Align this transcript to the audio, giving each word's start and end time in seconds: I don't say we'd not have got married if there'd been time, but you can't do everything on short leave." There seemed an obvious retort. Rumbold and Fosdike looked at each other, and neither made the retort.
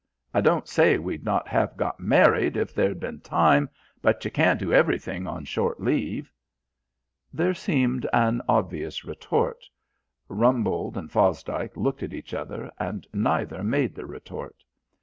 I 0.33 0.41
don't 0.41 0.67
say 0.67 0.97
we'd 0.97 1.23
not 1.23 1.47
have 1.47 1.77
got 1.77 1.99
married 1.99 2.57
if 2.57 2.73
there'd 2.73 2.99
been 2.99 3.19
time, 3.19 3.69
but 4.01 4.25
you 4.25 4.31
can't 4.31 4.59
do 4.59 4.73
everything 4.73 5.27
on 5.27 5.45
short 5.45 5.79
leave." 5.79 6.31
There 7.31 7.53
seemed 7.53 8.07
an 8.11 8.41
obvious 8.49 9.05
retort. 9.05 9.63
Rumbold 10.27 10.97
and 10.97 11.11
Fosdike 11.11 11.77
looked 11.77 12.01
at 12.01 12.15
each 12.15 12.33
other, 12.33 12.71
and 12.79 13.05
neither 13.13 13.63
made 13.63 13.93
the 13.93 14.07
retort. 14.07 14.63